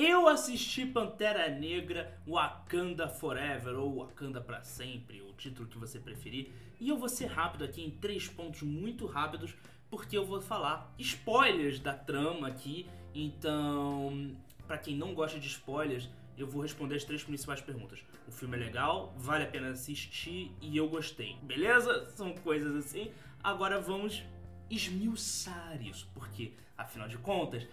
Eu 0.00 0.28
assisti 0.28 0.86
Pantera 0.86 1.48
Negra 1.48 2.16
Wakanda 2.24 3.08
Forever 3.08 3.76
ou 3.80 3.96
Wakanda 3.96 4.40
para 4.40 4.62
sempre, 4.62 5.20
o 5.22 5.32
título 5.32 5.68
que 5.68 5.76
você 5.76 5.98
preferir, 5.98 6.52
e 6.78 6.88
eu 6.88 6.96
vou 6.96 7.08
ser 7.08 7.26
rápido 7.26 7.64
aqui 7.64 7.82
em 7.82 7.90
três 7.90 8.28
pontos 8.28 8.62
muito 8.62 9.06
rápidos, 9.06 9.56
porque 9.90 10.16
eu 10.16 10.24
vou 10.24 10.40
falar 10.40 10.94
spoilers 11.00 11.80
da 11.80 11.94
trama 11.94 12.46
aqui. 12.46 12.88
Então, 13.12 14.36
para 14.68 14.78
quem 14.78 14.94
não 14.94 15.14
gosta 15.14 15.40
de 15.40 15.48
spoilers, 15.48 16.08
eu 16.36 16.46
vou 16.46 16.62
responder 16.62 16.94
as 16.94 17.02
três 17.02 17.24
principais 17.24 17.60
perguntas. 17.60 17.98
O 18.28 18.30
filme 18.30 18.56
é 18.56 18.60
legal, 18.60 19.12
vale 19.16 19.42
a 19.42 19.48
pena 19.48 19.70
assistir 19.70 20.52
e 20.60 20.76
eu 20.76 20.88
gostei. 20.88 21.36
Beleza? 21.42 22.08
São 22.10 22.32
coisas 22.36 22.76
assim. 22.76 23.10
Agora 23.42 23.80
vamos 23.80 24.22
esmiuçar 24.70 25.82
isso, 25.82 26.08
porque 26.14 26.52
afinal 26.76 27.08
de 27.08 27.18
contas, 27.18 27.66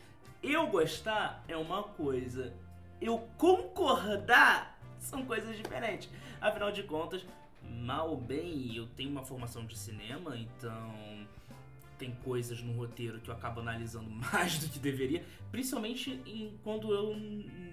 eu 0.52 0.68
gostar 0.68 1.44
é 1.48 1.58
uma 1.58 1.84
coisa, 1.84 2.54
eu 3.02 3.18
concordar 3.38 4.80
são 5.00 5.26
coisas 5.26 5.58
diferentes. 5.58 6.10
Afinal 6.40 6.72
de 6.72 6.84
contas, 6.84 7.26
mal 7.64 8.10
ou 8.10 8.18
bem, 8.18 8.76
eu 8.76 8.88
tenho 8.96 9.10
uma 9.10 9.24
formação 9.24 9.66
de 9.66 9.78
cinema, 9.78 10.38
então 10.38 11.26
tem 11.98 12.12
coisas 12.24 12.62
no 12.62 12.74
roteiro 12.74 13.20
que 13.20 13.30
eu 13.30 13.34
acabo 13.34 13.62
analisando 13.62 14.10
mais 14.32 14.60
do 14.60 14.70
que 14.70 14.80
deveria, 14.80 15.24
principalmente 15.52 16.22
em, 16.26 16.58
quando 16.64 16.94
eu 16.94 17.16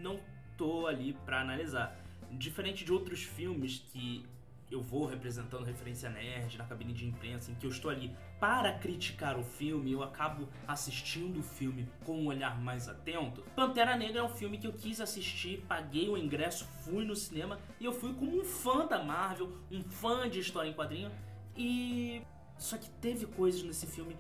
não 0.01 0.21
tô 0.57 0.87
ali 0.87 1.13
para 1.25 1.41
analisar. 1.41 1.99
Diferente 2.31 2.85
de 2.85 2.93
outros 2.93 3.23
filmes 3.23 3.85
que 3.93 4.25
eu 4.73 4.81
vou 4.81 5.07
representando 5.07 5.65
referência 5.65 6.09
nerd 6.09 6.57
na 6.57 6.65
cabine 6.65 6.93
de 6.93 7.07
imprensa, 7.07 7.51
em 7.51 7.55
que 7.55 7.67
eu 7.67 7.71
estou 7.71 7.91
ali 7.91 8.11
para 8.41 8.73
criticar 8.73 9.39
o 9.39 9.45
filme, 9.45 9.93
eu 9.93 10.03
acabo 10.03 10.49
assistindo 10.67 11.41
o 11.41 11.43
filme 11.43 11.89
com 12.05 12.23
um 12.23 12.27
olhar 12.27 12.61
mais 12.61 12.89
atento. 12.89 13.43
Pantera 13.55 13.97
Negra 13.97 14.21
é 14.21 14.23
um 14.23 14.29
filme 14.29 14.59
que 14.59 14.67
eu 14.67 14.73
quis 14.73 15.01
assistir, 15.01 15.65
paguei 15.69 16.09
o 16.09 16.17
ingresso, 16.17 16.65
fui 16.85 17.05
no 17.05 17.15
cinema 17.15 17.59
e 17.79 17.85
eu 17.85 17.93
fui 17.93 18.15
como 18.15 18.41
um 18.41 18.45
fã 18.45 18.87
da 18.87 19.03
Marvel, 19.03 19.53
um 19.71 19.83
fã 19.83 20.29
de 20.29 20.41
história 20.41 20.71
em 20.71 20.75
quadrinho 20.75 21.11
e 21.57 22.23
só 22.59 22.79
que 22.79 22.89
teve 22.89 23.27
coisas 23.27 23.63
nesse 23.63 23.87
filme 23.87 24.17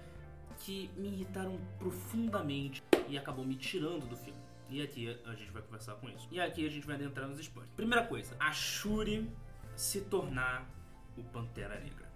que 0.58 0.90
me 0.96 1.08
irritaram 1.08 1.58
profundamente 1.78 2.82
e 3.08 3.16
acabou 3.16 3.44
me 3.44 3.56
tirando 3.56 4.06
do 4.06 4.16
filme. 4.16 4.38
E 4.68 4.80
aqui 4.80 5.18
a 5.27 5.34
gente 5.34 5.50
vai 5.50 5.60
conversar 5.62 5.94
com 5.96 6.08
isso. 6.08 6.27
E 6.30 6.40
aqui 6.40 6.66
a 6.66 6.70
gente 6.70 6.86
vai 6.86 6.96
adentrar 6.96 7.28
nos 7.28 7.38
spoilers. 7.38 7.74
Primeira 7.74 8.06
coisa, 8.06 8.34
a 8.40 8.52
Shuri 8.52 9.30
se 9.83 10.02
tornar 10.02 10.64
o 11.16 11.25
Pantera 11.25 11.78
Negra. 11.80 12.08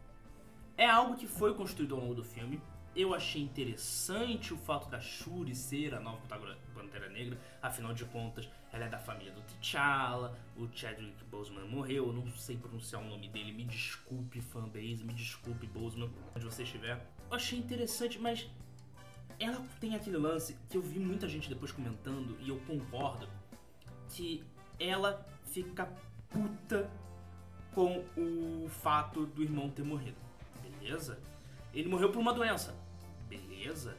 É 0.77 0.87
algo 0.87 1.17
que 1.17 1.27
foi 1.27 1.53
construído 1.53 1.97
ao 1.97 2.01
longo 2.01 2.15
do 2.15 2.23
filme. 2.23 2.63
Eu 2.95 3.13
achei 3.13 3.43
interessante 3.43 4.55
o 4.55 4.57
fato 4.57 4.89
da 4.89 5.01
Shuri 5.01 5.55
ser 5.55 5.93
a 5.93 6.01
nova 6.01 6.21
Pantera 6.73 7.09
Negra, 7.11 7.39
afinal 7.61 7.93
de 7.93 8.05
contas, 8.07 8.49
ela 8.73 8.85
é 8.85 8.89
da 8.89 8.99
família 8.99 9.33
do 9.33 9.43
T'Challa, 9.43 10.39
o 10.57 10.67
Chadwick 10.73 11.23
Boseman 11.25 11.67
morreu, 11.67 12.07
eu 12.07 12.13
não 12.13 12.31
sei 12.31 12.57
pronunciar 12.57 13.03
o 13.03 13.05
nome 13.05 13.29
dele, 13.29 13.53
me 13.53 13.65
desculpe 13.65 14.41
fanbase, 14.41 15.05
me 15.05 15.13
desculpe 15.13 15.67
Boseman, 15.67 16.11
onde 16.35 16.45
você 16.45 16.63
estiver. 16.63 17.05
Eu 17.29 17.37
achei 17.37 17.59
interessante, 17.59 18.19
mas 18.19 18.49
ela 19.39 19.61
tem 19.81 19.95
aquele 19.95 20.17
lance 20.17 20.57
que 20.71 20.77
eu 20.79 20.83
vi 20.83 20.99
muita 21.01 21.29
gente 21.29 21.49
depois 21.49 21.73
comentando 21.73 22.39
e 22.41 22.49
eu 22.49 22.59
concordo, 22.61 23.29
que 24.09 24.43
ela 24.79 25.27
fica 25.45 25.87
puta 26.31 26.91
com 27.77 28.03
o 28.17 28.67
fato 28.71 29.27
do 29.27 29.43
irmão 29.43 29.69
ter 29.69 29.85
morrido. 29.85 30.17
Beleza? 30.63 31.19
Ele 31.75 31.91
morreu 31.91 32.11
por 32.11 32.19
uma 32.19 32.33
doença. 32.33 32.75
Beleza? 33.29 33.95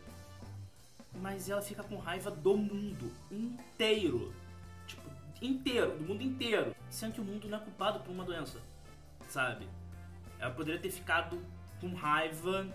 Mas 1.22 1.48
ela 1.48 1.62
fica 1.62 1.84
com 1.84 1.96
raiva 1.98 2.32
do 2.32 2.58
mundo 2.58 3.14
inteiro. 3.30 4.34
Tipo, 4.88 5.08
inteiro, 5.40 5.96
do 5.96 6.06
mundo 6.06 6.24
inteiro. 6.24 6.76
Sendo 6.90 7.14
que 7.14 7.22
o 7.22 7.24
mundo 7.24 7.48
não 7.48 7.60
é 7.60 7.62
culpado 7.62 8.00
por 8.00 8.10
uma 8.10 8.26
doença. 8.26 8.60
Sabe? 9.30 9.70
Ela 10.40 10.52
poderia 10.52 10.82
ter 10.82 10.90
ficado 10.90 11.40
com 11.80 11.94
raiva 11.94 12.68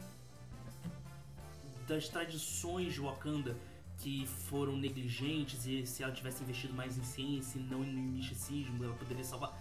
das 1.89 2.09
tradições 2.09 2.95
de 2.95 3.01
Wakanda 3.01 3.57
que 3.99 4.25
foram 4.27 4.77
negligentes 4.77 5.67
e 5.67 5.85
se 5.85 6.05
ela 6.05 6.13
tivesse 6.13 6.45
investido 6.45 6.75
mais 6.75 6.97
em 6.97 7.03
ciência 7.03 7.59
e 7.59 7.63
não 7.63 7.83
em 7.85 7.93
misticismo, 7.93 8.85
ela 8.85 8.95
poderia 8.95 9.25
salvar 9.25 9.53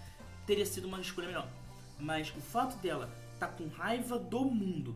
teria 0.46 0.66
sido 0.66 0.88
uma 0.88 1.00
escolha 1.00 1.28
melhor. 1.28 1.48
Mas 2.00 2.30
o 2.36 2.42
fato 2.42 2.78
dela 2.78 3.10
tá 3.40 3.48
com 3.48 3.68
raiva 3.68 4.18
do 4.18 4.46
mundo 4.46 4.96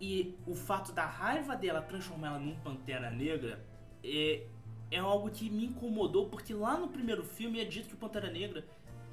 e 0.00 0.34
o 0.46 0.54
fato 0.54 0.92
da 0.92 1.06
raiva 1.06 1.56
dela 1.56 1.80
transformar 1.80 2.28
ela 2.28 2.38
num 2.38 2.54
Pantera 2.56 3.10
Negra 3.10 3.64
é, 4.04 4.42
é 4.90 4.98
algo 4.98 5.30
que 5.30 5.48
me 5.48 5.66
incomodou 5.66 6.28
porque 6.28 6.52
lá 6.52 6.76
no 6.76 6.88
primeiro 6.88 7.24
filme 7.24 7.60
é 7.60 7.64
dito 7.64 7.88
que 7.88 7.94
o 7.94 7.98
Pantera 7.98 8.30
Negra 8.30 8.64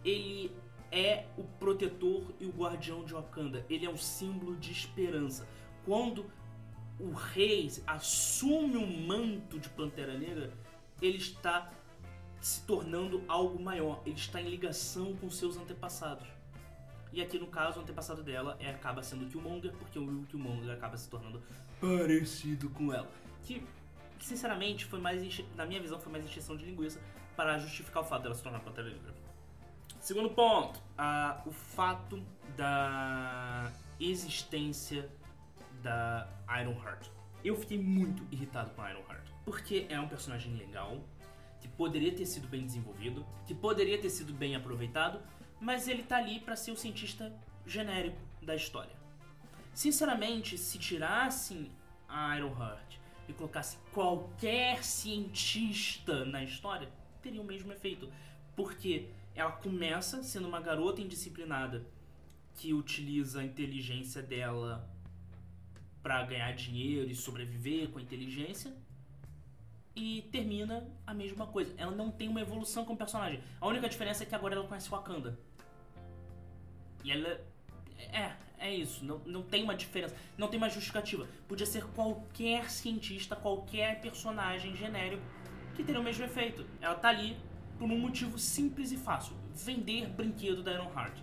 ele 0.04 0.52
é 0.92 1.26
o 1.38 1.44
protetor 1.44 2.24
e 2.40 2.46
o 2.46 2.52
guardião 2.52 3.04
de 3.04 3.14
Wakanda. 3.14 3.66
Ele 3.70 3.86
é 3.86 3.90
um 3.90 3.98
símbolo 3.98 4.56
de 4.58 4.72
esperança. 4.72 5.48
Quando 5.86 6.26
o 7.00 7.12
rei 7.12 7.72
assume 7.88 8.78
o 8.78 8.86
manto 8.86 9.60
de 9.60 9.70
Pantera 9.70 10.16
Negra, 10.16 10.54
ele 11.02 11.18
está 11.18 11.72
se 12.44 12.62
tornando 12.64 13.24
algo 13.26 13.62
maior. 13.64 14.02
Ele 14.06 14.16
está 14.16 14.42
em 14.42 14.50
ligação 14.50 15.16
com 15.16 15.30
seus 15.30 15.56
antepassados. 15.56 16.28
E 17.14 17.22
aqui 17.22 17.40
no 17.40 17.48
caso, 17.48 17.80
o 17.80 17.84
antepassado 17.84 18.22
dela 18.22 18.58
é, 18.59 18.70
acaba 18.70 19.02
sendo 19.02 19.26
o 19.26 19.30
Killmonger, 19.30 19.72
porque 19.74 19.98
o 19.98 20.26
Killmonger 20.26 20.74
acaba 20.74 20.98
se 20.98 21.08
tornando 21.09 21.42
parecido 21.80 22.70
com 22.72 22.92
ela. 22.92 23.09
Que, 23.44 23.66
sinceramente, 24.20 24.84
foi 24.84 25.00
mais, 25.00 25.42
na 25.56 25.66
minha 25.66 25.80
visão, 25.80 25.98
foi 26.00 26.12
mais 26.12 26.26
encheção 26.26 26.58
de 26.58 26.66
linguiça 26.66 27.00
para 27.34 27.58
justificar 27.59 28.03
o 28.03 28.06
fato 28.06 28.24
dela 28.24 28.36
se 28.36 28.44
tornar 28.44 28.59
Pantera 28.59 28.90
Negra. 28.90 29.14
Segundo 30.02 30.30
ponto, 30.32 30.82
o 31.46 31.52
fato 31.52 32.22
da 32.58 33.72
existência 34.00 35.09
da 35.82 36.28
Iron 36.59 36.74
Heart. 36.84 37.08
Eu 37.42 37.56
fiquei 37.56 37.78
muito 37.78 38.26
irritado 38.32 38.72
com 38.72 38.82
a 38.82 38.92
Iron 38.92 39.03
Heart, 39.09 39.30
porque 39.46 39.86
é 39.90 40.00
um 40.00 40.08
personagem 40.08 40.56
legal, 40.56 41.02
que 41.63 41.69
poderia 41.69 42.13
ter 42.13 42.25
sido 42.25 42.46
bem 42.50 42.66
desenvolvido, 42.66 43.25
que 43.47 43.56
poderia 43.56 43.97
ter 43.97 44.09
sido 44.09 44.34
bem 44.34 44.53
aproveitado, 44.53 45.22
mas 45.62 45.88
ele 45.88 46.03
tá 46.03 46.18
ali 46.18 46.41
para 46.41 46.57
ser 46.57 46.72
o 46.72 46.75
cientista 46.75 47.34
genérico 47.66 48.18
da 48.41 48.53
história. 48.53 48.94
Sinceramente, 49.73 50.57
se 50.57 50.78
tirassem 50.78 51.72
a 52.06 52.38
Ironheart 52.38 52.97
e 53.29 53.34
colocassem 53.34 53.79
qualquer 53.94 54.84
cientista 54.84 56.25
na 56.25 56.44
história, 56.44 56.91
teria 57.22 57.41
o 57.41 57.46
mesmo 57.46 57.72
efeito. 57.72 58.12
Porque 58.57 59.07
ela 59.34 59.53
começa 59.53 60.22
sendo 60.22 60.50
uma 60.50 60.59
garota 60.59 61.00
indisciplinada 61.00 61.88
que 62.56 62.73
utiliza 62.73 63.40
a 63.40 63.44
inteligência 63.46 64.22
dela 64.22 64.85
para 66.02 66.22
ganhar 66.23 66.52
dinheiro 66.52 67.09
e 67.09 67.16
sobreviver 67.16 67.88
com 67.88 68.00
a 68.00 68.02
inteligência 68.02 68.75
e 69.96 70.24
termina 70.31 70.88
a 71.06 71.14
mesma 71.14 71.48
coisa. 71.48 71.74
Ela 71.78 71.92
não 71.92 72.09
tem 72.12 72.28
uma 72.28 72.42
evolução 72.42 72.86
como 72.86 72.98
personagem. 72.98 73.42
A 73.59 73.68
única 73.68 73.88
diferença 73.88 74.24
é 74.24 74.26
que 74.26 74.36
agora 74.36 74.56
ela 74.56 74.68
conhece 74.68 74.90
Wakanda. 74.90 75.38
E 77.04 77.12
ela. 77.12 77.40
É, 77.98 78.32
é 78.58 78.74
isso. 78.74 79.06
Não, 79.06 79.20
não 79.20 79.44
tem 79.44 79.64
uma 79.64 79.76
diferença. 79.76 80.16
Não 80.38 80.48
tem 80.48 80.58
uma 80.58 80.70
justificativa. 80.70 81.28
Podia 81.48 81.66
ser 81.66 81.86
qualquer 81.88 82.70
cientista, 82.70 83.36
qualquer 83.36 84.02
personagem 84.02 84.76
genérico 84.76 85.24
que 85.76 85.84
teria 85.84 86.02
o 86.02 86.03
mesmo 86.03 86.24
efeito. 86.26 86.66
Ela 86.82 86.96
tá 86.96 87.09
ali 87.09 87.38
por 87.78 87.86
um 87.86 87.98
motivo 87.98 88.38
simples 88.40 88.92
e 88.92 88.98
fácil: 88.98 89.36
vender 89.53 90.08
brinquedo 90.09 90.64
da 90.64 90.74
Ironheart. 90.74 91.18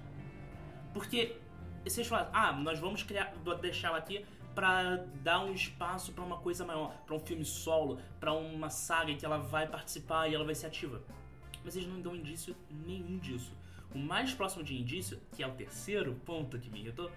Porque 0.93 1.37
vocês 1.85 2.07
falam, 2.07 2.29
ah, 2.33 2.53
nós 2.53 2.79
vamos 2.79 3.03
criar, 3.03 3.33
deixar 3.61 3.89
ela 3.89 3.99
aqui 3.99 4.25
para 4.55 4.97
dar 5.23 5.45
um 5.45 5.53
espaço 5.53 6.13
para 6.13 6.25
uma 6.25 6.39
coisa 6.39 6.65
maior, 6.65 6.95
para 7.07 7.15
um 7.15 7.21
filme 7.21 7.45
solo, 7.45 7.99
para 8.19 8.33
uma 8.33 8.71
saga 8.71 9.11
em 9.11 9.17
que 9.17 9.25
ela 9.25 9.39
vai 9.39 9.67
participar 9.67 10.29
e 10.29 10.35
ela 10.35 10.45
vai 10.45 10.55
ser 10.55 10.67
ativa. 10.67 11.03
Mas 11.65 11.77
eles 11.77 11.89
não 11.89 12.01
dão 12.01 12.17
indício 12.17 12.57
nenhum 12.71 13.19
disso. 13.19 13.53
O 13.95 13.99
mais 13.99 14.33
próximo 14.33 14.63
de 14.63 14.79
indício, 14.79 15.21
que 15.35 15.43
é 15.43 15.47
o 15.47 15.53
terceiro 15.53 16.15
ponto 16.25 16.59
que 16.59 16.71
me 16.71 16.81
irritou, 16.81 17.11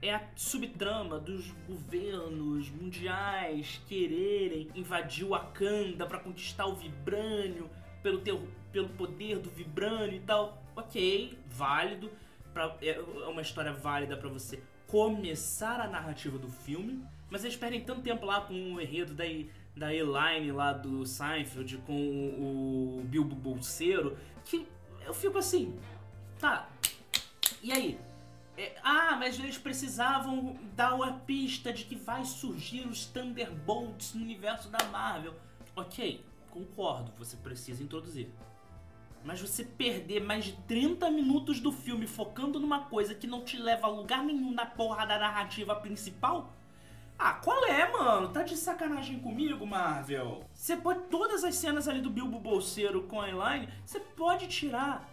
é 0.00 0.14
a 0.14 0.22
subtrama 0.36 1.18
dos 1.18 1.50
governos 1.66 2.70
mundiais 2.70 3.80
quererem 3.88 4.68
invadir 4.74 5.24
o 5.24 5.30
Wakanda 5.30 6.06
para 6.06 6.18
conquistar 6.18 6.66
o 6.66 6.74
Vibrânio 6.74 7.70
pelo, 8.02 8.20
pelo 8.70 8.88
poder 8.90 9.38
do 9.38 9.50
Vibrânio 9.50 10.16
e 10.16 10.20
tal. 10.20 10.62
Ok, 10.76 11.38
válido. 11.46 12.10
Pra, 12.52 12.76
é 12.82 13.00
uma 13.28 13.42
história 13.42 13.72
válida 13.72 14.16
para 14.16 14.28
você 14.28 14.62
começar 14.94 15.80
a 15.80 15.88
narrativa 15.88 16.38
do 16.38 16.46
filme, 16.46 17.04
mas 17.28 17.42
eles 17.42 17.56
perdem 17.56 17.80
tanto 17.80 18.00
tempo 18.02 18.24
lá 18.24 18.42
com 18.42 18.54
o 18.54 18.80
enredo 18.80 19.12
da, 19.12 19.24
da 19.76 19.92
Elaine 19.92 20.52
lá 20.52 20.72
do 20.72 21.04
Seinfeld 21.04 21.78
com 21.78 21.92
o, 21.92 23.00
o 23.00 23.02
Bilbo 23.02 23.34
Bolseiro, 23.34 24.16
que 24.44 24.68
eu 25.04 25.12
fico 25.12 25.36
assim, 25.36 25.76
tá, 26.38 26.68
e 27.60 27.72
aí? 27.72 27.98
É, 28.56 28.76
ah, 28.84 29.16
mas 29.18 29.36
eles 29.36 29.58
precisavam 29.58 30.56
dar 30.76 30.94
uma 30.94 31.14
pista 31.14 31.72
de 31.72 31.86
que 31.86 31.96
vai 31.96 32.24
surgir 32.24 32.86
os 32.86 33.04
Thunderbolts 33.04 34.14
no 34.14 34.22
universo 34.22 34.68
da 34.68 34.84
Marvel. 34.92 35.34
Ok, 35.74 36.24
concordo, 36.52 37.10
você 37.18 37.36
precisa 37.36 37.82
introduzir. 37.82 38.28
Mas 39.24 39.40
você 39.40 39.64
perder 39.64 40.22
mais 40.22 40.44
de 40.44 40.52
30 40.52 41.10
minutos 41.10 41.58
do 41.58 41.72
filme 41.72 42.06
focando 42.06 42.60
numa 42.60 42.80
coisa 42.80 43.14
que 43.14 43.26
não 43.26 43.42
te 43.42 43.56
leva 43.56 43.86
a 43.86 43.90
lugar 43.90 44.22
nenhum 44.22 44.52
na 44.52 44.66
porra 44.66 45.06
da 45.06 45.18
narrativa 45.18 45.74
principal? 45.74 46.52
Ah, 47.18 47.32
qual 47.34 47.64
é, 47.64 47.90
mano? 47.90 48.28
Tá 48.28 48.42
de 48.42 48.56
sacanagem 48.56 49.20
comigo, 49.20 49.66
Marvel? 49.66 50.44
Você 50.52 50.76
pode. 50.76 51.04
Todas 51.04 51.42
as 51.42 51.54
cenas 51.54 51.88
ali 51.88 52.00
do 52.00 52.10
Bilbo 52.10 52.38
Bolseiro 52.38 53.04
com 53.04 53.20
a 53.20 53.30
Elaine, 53.30 53.68
você 53.86 53.98
pode 53.98 54.46
tirar. 54.48 55.08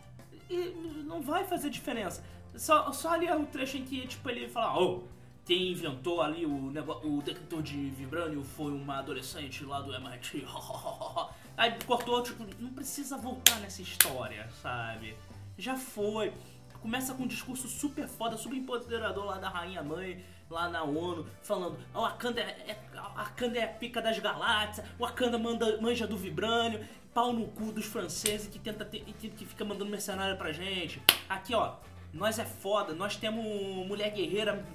E 0.50 1.04
não 1.06 1.22
vai 1.22 1.46
fazer 1.46 1.70
diferença. 1.70 2.24
Só, 2.56 2.92
só 2.92 3.12
ali 3.12 3.28
é 3.28 3.36
o 3.36 3.46
trecho 3.46 3.78
em 3.78 3.86
que, 3.86 4.06
tipo, 4.08 4.30
ele 4.30 4.50
fala, 4.50 4.78
oh, 4.78 5.04
quem 5.46 5.72
inventou 5.72 6.22
ali 6.22 6.46
o, 6.46 6.72
o 7.04 7.22
detector 7.22 7.62
de 7.62 7.90
vibrânio 7.90 8.44
foi 8.44 8.72
uma 8.72 9.00
adolescente 9.00 9.64
lá 9.66 9.82
do 9.82 9.94
MIT. 9.94 10.46
Aí 11.58 11.78
cortou, 11.86 12.22
tipo, 12.24 12.46
não 12.60 12.72
precisa 12.74 13.18
voltar 13.18 13.60
nessa 13.60 13.82
história, 13.82 14.48
sabe? 14.62 15.16
Já 15.58 15.76
foi. 15.76 16.34
Começa 16.82 17.14
com 17.14 17.24
um 17.24 17.28
discurso 17.28 17.68
super 17.68 18.08
foda, 18.08 18.38
super 18.38 18.56
empoderador 18.56 19.26
lá 19.26 19.38
da 19.38 19.50
rainha 19.50 19.84
mãe, 19.84 20.24
lá 20.50 20.70
na 20.70 20.84
ONU, 20.84 21.28
falando: 21.44 21.78
o 21.94 22.02
Wakanda 22.02 22.42
é, 22.42 22.72
é, 22.72 23.00
Wakanda 23.16 23.60
é 23.60 23.64
a 23.64 23.68
pica 23.68 24.02
das 24.02 24.18
galáxias, 24.18 24.88
o 24.98 25.04
Wakanda 25.06 25.38
manda, 25.38 25.80
manja 25.80 26.08
do 26.08 26.18
vibrânio, 26.18 26.84
pau 27.14 27.34
no 27.34 27.48
cu 27.48 27.72
dos 27.72 27.86
franceses 27.86 28.48
que 28.48 28.58
tenta 28.58 28.84
ter, 28.84 29.02
que 29.04 29.46
fica 29.46 29.64
mandando 29.64 29.92
mercenário 29.92 30.38
pra 30.38 30.52
gente. 30.52 31.02
Aqui, 31.30 31.54
ó, 31.54 31.76
nós 32.14 32.40
é 32.40 32.46
foda, 32.46 32.94
nós 32.94 33.16
temos 33.16 33.46
mulher 33.88 34.12
guerreira 34.12 34.66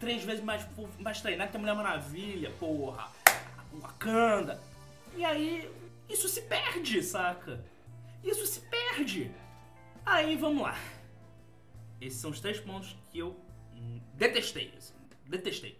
três 0.00 0.24
vezes 0.24 0.42
mais, 0.42 0.66
mais 0.98 1.20
treinada 1.20 1.50
que 1.50 1.56
a 1.56 1.60
Mulher 1.60 1.76
Maravilha, 1.76 2.50
porra. 2.58 3.12
Wakanda. 3.72 4.60
E 5.14 5.24
aí 5.24 5.70
isso 6.08 6.28
se 6.28 6.42
perde, 6.42 7.02
saca? 7.02 7.64
Isso 8.24 8.44
se 8.46 8.60
perde. 8.62 9.30
Aí 10.04 10.36
vamos 10.36 10.62
lá. 10.62 10.76
Esses 12.00 12.18
são 12.18 12.30
os 12.30 12.40
três 12.40 12.58
pontos 12.58 12.96
que 13.12 13.18
eu 13.18 13.38
detestei. 14.14 14.72
Assim, 14.76 14.94
detestei. 15.28 15.78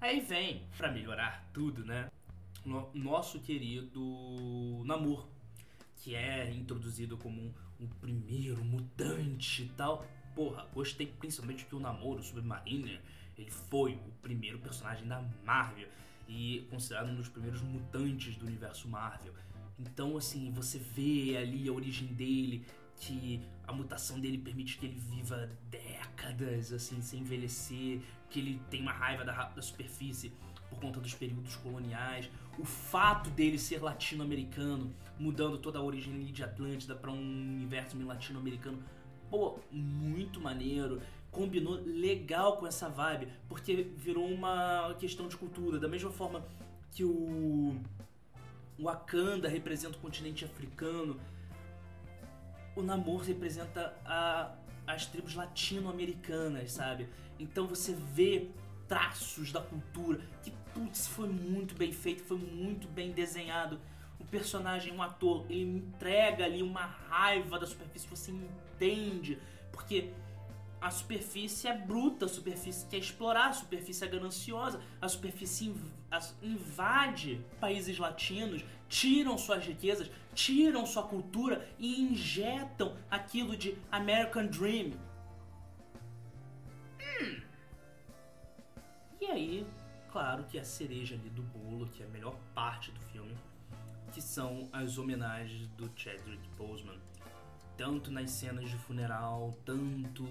Aí 0.00 0.20
vem, 0.20 0.62
para 0.76 0.90
melhorar 0.90 1.48
tudo, 1.52 1.84
né? 1.84 2.10
No, 2.64 2.90
nosso 2.94 3.40
querido 3.40 4.82
Namor, 4.84 5.28
que 5.96 6.14
é 6.14 6.50
introduzido 6.50 7.16
como 7.16 7.40
um, 7.40 7.54
um, 7.80 7.88
primeiro 7.88 8.64
mutante 8.64 9.64
e 9.64 9.68
tal. 9.70 10.06
Porra, 10.34 10.66
gostei 10.72 11.06
principalmente 11.06 11.64
que 11.64 11.74
o 11.74 11.80
Namor, 11.80 12.18
o 12.18 12.22
Submariner, 12.22 13.00
ele 13.36 13.50
foi 13.50 13.94
o 13.94 14.10
primeiro 14.22 14.58
personagem 14.58 15.06
da 15.06 15.22
Marvel 15.44 15.88
e 16.28 16.66
considerado 16.70 17.08
um 17.08 17.14
dos 17.14 17.28
primeiros 17.28 17.60
mutantes 17.62 18.36
do 18.36 18.46
universo 18.46 18.88
Marvel. 18.88 19.32
Então, 19.78 20.16
assim, 20.16 20.50
você 20.52 20.78
vê 20.78 21.36
ali 21.36 21.68
a 21.68 21.72
origem 21.72 22.08
dele, 22.08 22.64
que 22.98 23.42
a 23.66 23.72
mutação 23.72 24.18
dele 24.18 24.38
permite 24.38 24.78
que 24.78 24.86
ele 24.86 24.98
viva 24.98 25.50
décadas, 25.68 26.72
assim, 26.72 27.00
sem 27.02 27.20
envelhecer, 27.20 28.00
que 28.30 28.40
ele 28.40 28.60
tem 28.70 28.80
uma 28.80 28.92
raiva 28.92 29.24
da, 29.24 29.48
da 29.48 29.62
superfície 29.62 30.32
por 30.70 30.80
conta 30.80 30.98
dos 30.98 31.14
períodos 31.14 31.56
coloniais, 31.56 32.28
o 32.58 32.64
fato 32.64 33.30
dele 33.30 33.58
ser 33.58 33.82
latino-americano, 33.82 34.92
mudando 35.18 35.58
toda 35.58 35.78
a 35.78 35.82
origem 35.82 36.24
de 36.24 36.42
Atlântida 36.42 36.94
para 36.94 37.10
um 37.10 37.20
universo 37.20 37.96
latino-americano, 38.02 38.82
pô, 39.30 39.58
muito 39.70 40.40
maneiro, 40.40 41.00
combinou 41.36 41.74
legal 41.84 42.56
com 42.56 42.66
essa 42.66 42.88
vibe, 42.88 43.28
porque 43.46 43.74
virou 43.96 44.26
uma 44.26 44.96
questão 44.98 45.28
de 45.28 45.36
cultura, 45.36 45.78
da 45.78 45.86
mesma 45.86 46.10
forma 46.10 46.42
que 46.92 47.04
o 47.04 47.76
Wakanda 48.80 49.46
representa 49.46 49.98
o 49.98 50.00
continente 50.00 50.46
africano. 50.46 51.20
O 52.74 52.82
Namor 52.82 53.20
representa 53.20 53.94
a, 54.04 54.54
as 54.86 55.04
tribos 55.04 55.34
latino-americanas, 55.34 56.72
sabe? 56.72 57.06
Então 57.38 57.66
você 57.66 57.92
vê 57.92 58.48
traços 58.88 59.52
da 59.52 59.60
cultura 59.60 60.20
que, 60.42 60.50
putz, 60.72 61.06
foi 61.06 61.28
muito 61.28 61.74
bem 61.74 61.92
feito, 61.92 62.22
foi 62.22 62.38
muito 62.38 62.88
bem 62.88 63.12
desenhado. 63.12 63.78
O 64.18 64.24
personagem, 64.24 64.92
um 64.94 65.02
ator, 65.02 65.44
ele 65.50 65.76
entrega 65.78 66.46
ali 66.46 66.62
uma 66.62 66.86
raiva 66.86 67.58
da 67.58 67.66
superfície, 67.66 68.08
você 68.08 68.30
entende, 68.30 69.38
porque 69.70 70.10
a 70.80 70.90
superfície 70.90 71.68
é 71.68 71.76
bruta, 71.76 72.26
a 72.26 72.28
superfície 72.28 72.86
quer 72.86 72.98
explorar, 72.98 73.48
a 73.48 73.52
superfície 73.52 74.04
é 74.04 74.08
gananciosa, 74.08 74.80
a 75.00 75.08
superfície 75.08 75.74
invade 76.42 77.44
países 77.60 77.98
latinos, 77.98 78.64
tiram 78.88 79.36
suas 79.36 79.64
riquezas, 79.64 80.10
tiram 80.34 80.86
sua 80.86 81.02
cultura 81.02 81.68
e 81.78 82.00
injetam 82.02 82.96
aquilo 83.10 83.56
de 83.56 83.76
American 83.90 84.46
Dream. 84.46 84.92
Hum. 87.20 87.40
E 89.20 89.26
aí, 89.26 89.66
claro 90.12 90.44
que 90.44 90.58
a 90.58 90.64
cereja 90.64 91.14
ali 91.14 91.30
do 91.30 91.42
bolo, 91.42 91.88
que 91.88 92.02
é 92.02 92.06
a 92.06 92.10
melhor 92.10 92.36
parte 92.54 92.92
do 92.92 93.00
filme, 93.06 93.36
que 94.12 94.20
são 94.20 94.68
as 94.72 94.98
homenagens 94.98 95.66
do 95.68 95.90
Chadwick 95.96 96.48
Boseman 96.56 96.98
tanto 97.76 98.10
nas 98.10 98.30
cenas 98.30 98.68
de 98.68 98.76
funeral, 98.76 99.56
tanto 99.64 100.24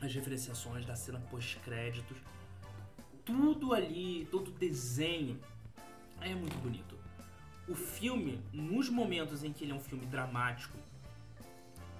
as 0.00 0.14
referenciações 0.14 0.84
da 0.86 0.94
cena 0.94 1.20
pós-créditos. 1.30 2.16
Tudo 3.24 3.74
ali, 3.74 4.26
todo 4.30 4.48
o 4.48 4.52
desenho 4.52 5.38
é 6.20 6.34
muito 6.34 6.56
bonito. 6.58 6.96
O 7.68 7.74
filme, 7.74 8.40
nos 8.52 8.88
momentos 8.88 9.44
em 9.44 9.52
que 9.52 9.64
ele 9.64 9.72
é 9.72 9.74
um 9.74 9.80
filme 9.80 10.06
dramático, 10.06 10.78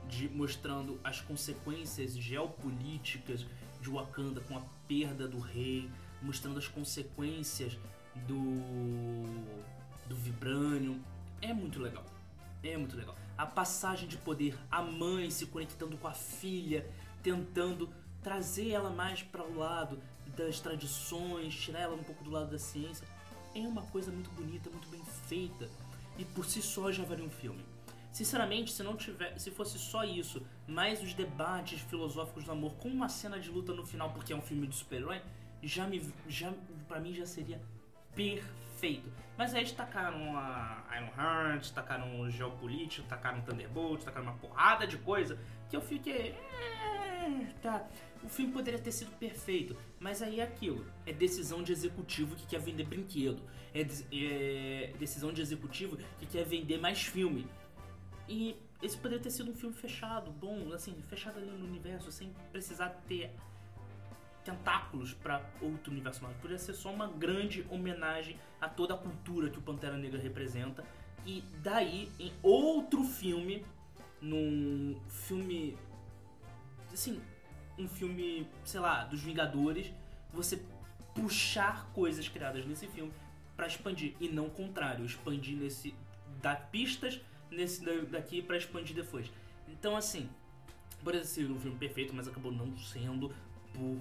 de 0.09 0.29
mostrando 0.31 0.99
as 1.05 1.21
consequências 1.21 2.17
geopolíticas 2.17 3.47
de 3.81 3.91
Wakanda 3.91 4.41
com 4.41 4.57
a 4.57 4.63
perda 4.89 5.29
do 5.29 5.39
rei, 5.39 5.91
mostrando 6.23 6.59
as 6.59 6.67
consequências 6.67 7.79
do 8.27 8.49
do 10.09 10.17
vibrânio, 10.17 10.99
é 11.41 11.53
muito 11.53 11.81
legal. 11.81 12.05
É 12.63 12.77
muito 12.77 12.97
legal 12.97 13.17
a 13.39 13.47
passagem 13.47 14.09
de 14.09 14.17
poder, 14.17 14.59
a 14.69 14.83
mãe 14.83 15.31
se 15.31 15.47
conectando 15.47 15.97
com 15.97 16.09
a 16.09 16.13
filha, 16.13 16.85
tentando 17.23 17.89
trazer 18.21 18.71
ela 18.71 18.91
mais 18.91 19.23
para 19.23 19.45
o 19.45 19.57
lado 19.57 20.03
das 20.37 20.59
tradições, 20.59 21.55
tirar 21.55 21.83
ela 21.83 21.95
um 21.95 22.03
pouco 22.03 22.25
do 22.25 22.31
lado 22.31 22.51
da 22.51 22.59
ciência. 22.59 23.07
É 23.55 23.61
uma 23.61 23.83
coisa 23.83 24.11
muito 24.11 24.29
bonita, 24.31 24.69
muito 24.71 24.89
bem 24.89 25.01
feita 25.29 25.71
e 26.19 26.25
por 26.25 26.45
si 26.45 26.61
só 26.61 26.91
já 26.91 27.05
valia 27.05 27.25
um 27.25 27.31
filme. 27.31 27.65
Sinceramente, 28.13 28.73
se 28.73 28.83
não 28.83 28.97
tiver, 28.97 29.39
se 29.39 29.53
fosse 29.53 29.79
só 29.79 30.03
isso, 30.03 30.45
mais 30.67 31.01
os 31.01 31.15
debates 31.15 31.81
filosóficos 31.83 32.43
do 32.43 32.51
amor 32.51 32.75
com 32.75 32.89
uma 32.89 33.09
cena 33.09 33.39
de 33.39 33.49
luta 33.51 33.73
no 33.73 33.87
final, 33.87 34.11
porque 34.11 34.33
é 34.33 34.37
um 34.37 34.43
filme 34.43 34.67
de 34.67 34.75
super-herói, 34.75 35.23
já 35.63 35.87
me 35.87 36.03
já 36.27 36.53
para 36.89 36.99
mim 36.99 37.15
já 37.15 37.25
seria 37.25 37.61
perfeito. 38.19 39.09
Mas 39.37 39.55
aí 39.55 39.61
eles 39.61 39.71
tacaram 39.71 40.37
a 40.37 40.85
Iron 40.97 41.13
Heart, 41.17 41.71
tacaram 41.71 42.21
o 42.21 42.29
Geopolítico, 42.29 43.07
tacaram 43.07 43.41
Thunderbolt, 43.43 44.03
tacaram 44.03 44.27
uma 44.27 44.37
porrada 44.37 44.85
de 44.85 44.99
coisa 44.99 45.39
que 45.71 45.77
eu 45.77 45.81
fiquei. 45.81 46.33
É, 46.33 47.47
tá. 47.63 47.87
O 48.21 48.29
filme 48.29 48.53
poderia 48.53 48.81
ter 48.81 48.91
sido 48.91 49.13
perfeito, 49.13 49.77
mas 50.01 50.21
aí 50.21 50.41
é 50.41 50.43
aquilo. 50.43 50.85
É 51.07 51.13
decisão 51.13 51.63
de 51.63 51.71
executivo 51.71 52.35
que 52.35 52.45
quer 52.49 52.59
vender 52.59 52.85
brinquedo. 52.85 53.41
É, 53.73 53.83
é 53.83 54.93
decisão 54.99 55.33
de 55.33 55.41
executivo 55.41 55.97
que 56.19 56.27
quer 56.27 56.45
vender 56.45 56.79
mais 56.79 57.01
filme. 57.01 57.47
E 58.29 58.57
esse 58.83 58.97
poderia 58.97 59.23
ter 59.23 59.31
sido 59.31 59.53
um 59.53 59.55
filme 59.55 59.75
fechado, 59.75 60.33
bom, 60.33 60.73
assim, 60.73 61.01
fechado 61.09 61.39
ali 61.39 61.47
no 61.47 61.65
universo, 61.65 62.11
sem 62.11 62.35
precisar 62.51 62.89
ter 63.07 63.31
tentáculos 64.49 65.13
para 65.13 65.43
outro 65.61 65.93
universo 65.93 66.23
Marvel. 66.23 66.41
Poderia 66.41 66.59
ser 66.59 66.73
só 66.73 66.91
uma 66.91 67.07
grande 67.07 67.67
homenagem 67.69 68.39
a 68.59 68.67
toda 68.67 68.95
a 68.95 68.97
cultura 68.97 69.51
que 69.51 69.59
o 69.59 69.63
Pantera 69.63 69.97
Negra 69.99 70.19
representa. 70.19 70.83
E 71.27 71.45
daí, 71.63 72.11
em 72.19 72.33
outro 72.43 73.05
filme, 73.05 73.63
num 74.23 74.99
filme. 75.09 75.77
Assim, 76.91 77.21
um 77.79 77.87
filme, 77.87 78.49
sei 78.65 78.81
lá, 78.81 79.05
dos 79.05 79.21
Vingadores, 79.21 79.93
você 80.33 80.63
puxar 81.15 81.91
coisas 81.93 82.27
criadas 82.27 82.65
nesse 82.65 82.87
filme 82.87 83.13
para 83.55 83.67
expandir. 83.67 84.15
E 84.19 84.29
não 84.31 84.47
o 84.47 84.51
contrário, 84.51 85.05
expandir 85.05 85.59
nesse. 85.59 85.95
dar 86.41 86.71
pistas 86.71 87.21
nesse 87.51 87.85
daqui 88.07 88.41
para 88.41 88.57
expandir 88.57 88.97
depois. 88.97 89.31
Então, 89.69 89.95
assim, 89.95 90.27
poderia 91.05 91.27
ser 91.27 91.51
um 91.51 91.61
filme 91.61 91.77
perfeito, 91.77 92.15
mas 92.15 92.27
acabou 92.27 92.51
não 92.51 92.75
sendo 92.79 93.31
por 93.75 93.99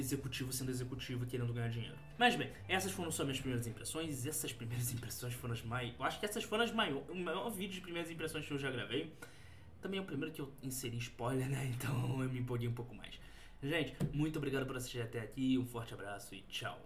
executivo 0.00 0.52
sendo 0.52 0.70
executivo 0.70 1.24
e 1.24 1.26
querendo 1.26 1.52
ganhar 1.52 1.68
dinheiro. 1.68 1.96
Mas 2.18 2.36
bem, 2.36 2.50
essas 2.68 2.92
foram 2.92 3.10
só 3.10 3.24
minhas 3.24 3.38
primeiras 3.40 3.66
impressões. 3.66 4.26
Essas 4.26 4.52
primeiras 4.52 4.90
impressões 4.94 5.34
foram 5.34 5.54
as 5.54 5.62
mais. 5.62 5.94
Eu 5.98 6.04
acho 6.04 6.18
que 6.18 6.26
essas 6.26 6.44
foram 6.44 6.64
as 6.64 6.72
maiores. 6.72 7.08
O 7.08 7.14
maior 7.14 7.48
vídeo 7.50 7.74
de 7.74 7.80
primeiras 7.80 8.10
impressões 8.10 8.46
que 8.46 8.52
eu 8.52 8.58
já 8.58 8.70
gravei. 8.70 9.12
Também 9.80 9.98
é 9.98 10.02
o 10.02 10.04
primeiro 10.04 10.34
que 10.34 10.40
eu 10.40 10.52
inseri 10.62 10.98
spoiler, 10.98 11.48
né? 11.48 11.66
Então 11.74 12.22
eu 12.22 12.28
me 12.28 12.40
empolguei 12.40 12.68
um 12.68 12.74
pouco 12.74 12.94
mais. 12.94 13.18
Gente, 13.62 13.94
muito 14.12 14.38
obrigado 14.38 14.66
por 14.66 14.76
assistir 14.76 15.00
até 15.00 15.20
aqui. 15.20 15.56
Um 15.56 15.66
forte 15.66 15.94
abraço 15.94 16.34
e 16.34 16.42
tchau. 16.42 16.78